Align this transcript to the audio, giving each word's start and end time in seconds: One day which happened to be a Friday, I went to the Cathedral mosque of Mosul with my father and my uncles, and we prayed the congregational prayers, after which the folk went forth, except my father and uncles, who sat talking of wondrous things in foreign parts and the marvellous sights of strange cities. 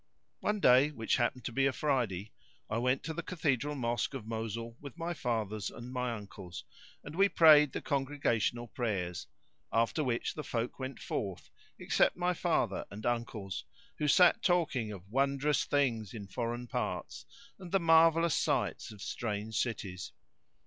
One 0.39 0.59
day 0.59 0.89
which 0.89 1.17
happened 1.17 1.45
to 1.45 1.51
be 1.51 1.67
a 1.67 1.71
Friday, 1.71 2.31
I 2.71 2.79
went 2.79 3.03
to 3.03 3.13
the 3.13 3.21
Cathedral 3.21 3.75
mosque 3.75 4.15
of 4.15 4.25
Mosul 4.25 4.75
with 4.81 4.97
my 4.97 5.13
father 5.13 5.59
and 5.75 5.91
my 5.93 6.11
uncles, 6.13 6.63
and 7.03 7.15
we 7.15 7.29
prayed 7.29 7.71
the 7.73 7.83
congregational 7.83 8.67
prayers, 8.67 9.27
after 9.71 10.03
which 10.03 10.33
the 10.33 10.43
folk 10.43 10.79
went 10.79 10.99
forth, 10.99 11.51
except 11.77 12.17
my 12.17 12.33
father 12.33 12.83
and 12.89 13.05
uncles, 13.05 13.63
who 13.99 14.07
sat 14.07 14.41
talking 14.41 14.91
of 14.91 15.07
wondrous 15.11 15.65
things 15.65 16.15
in 16.15 16.25
foreign 16.27 16.65
parts 16.65 17.27
and 17.59 17.71
the 17.71 17.79
marvellous 17.79 18.33
sights 18.35 18.91
of 18.91 19.03
strange 19.03 19.55
cities. 19.55 20.13